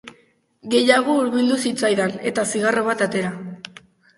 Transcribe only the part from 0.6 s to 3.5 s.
Gehiago hurbildu zitzaidan, eta zigarro bat atera.